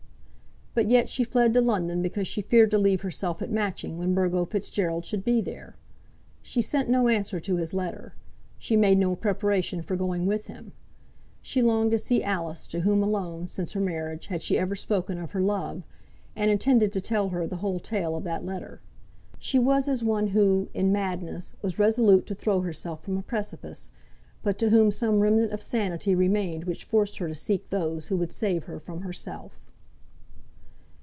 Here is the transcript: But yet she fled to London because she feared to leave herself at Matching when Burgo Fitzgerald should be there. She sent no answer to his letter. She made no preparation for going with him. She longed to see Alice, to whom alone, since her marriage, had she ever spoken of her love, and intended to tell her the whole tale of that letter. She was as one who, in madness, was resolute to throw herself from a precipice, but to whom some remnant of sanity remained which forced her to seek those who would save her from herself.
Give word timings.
But 0.73 0.89
yet 0.89 1.09
she 1.09 1.25
fled 1.25 1.53
to 1.55 1.59
London 1.59 2.01
because 2.01 2.29
she 2.29 2.41
feared 2.41 2.71
to 2.71 2.77
leave 2.77 3.01
herself 3.01 3.41
at 3.41 3.51
Matching 3.51 3.97
when 3.97 4.13
Burgo 4.13 4.45
Fitzgerald 4.45 5.03
should 5.03 5.25
be 5.25 5.41
there. 5.41 5.75
She 6.41 6.61
sent 6.61 6.87
no 6.87 7.09
answer 7.09 7.41
to 7.41 7.57
his 7.57 7.73
letter. 7.73 8.13
She 8.57 8.77
made 8.77 8.97
no 8.97 9.17
preparation 9.17 9.81
for 9.81 9.97
going 9.97 10.25
with 10.25 10.47
him. 10.47 10.71
She 11.41 11.61
longed 11.61 11.91
to 11.91 11.97
see 11.97 12.23
Alice, 12.23 12.67
to 12.67 12.79
whom 12.79 13.03
alone, 13.03 13.49
since 13.49 13.73
her 13.73 13.81
marriage, 13.81 14.27
had 14.27 14.41
she 14.41 14.57
ever 14.57 14.77
spoken 14.77 15.17
of 15.17 15.31
her 15.31 15.41
love, 15.41 15.83
and 16.37 16.49
intended 16.49 16.93
to 16.93 17.01
tell 17.01 17.27
her 17.29 17.45
the 17.45 17.57
whole 17.57 17.81
tale 17.81 18.15
of 18.15 18.23
that 18.23 18.45
letter. 18.45 18.79
She 19.39 19.59
was 19.59 19.89
as 19.89 20.05
one 20.05 20.27
who, 20.27 20.69
in 20.73 20.89
madness, 20.93 21.53
was 21.61 21.79
resolute 21.79 22.25
to 22.27 22.33
throw 22.33 22.61
herself 22.61 23.03
from 23.03 23.17
a 23.17 23.21
precipice, 23.23 23.91
but 24.41 24.57
to 24.59 24.69
whom 24.69 24.89
some 24.89 25.19
remnant 25.19 25.51
of 25.51 25.61
sanity 25.61 26.15
remained 26.15 26.63
which 26.63 26.85
forced 26.85 27.17
her 27.17 27.27
to 27.27 27.35
seek 27.35 27.67
those 27.71 28.07
who 28.07 28.15
would 28.15 28.31
save 28.31 28.63
her 28.63 28.79
from 28.79 29.01
herself. 29.01 29.57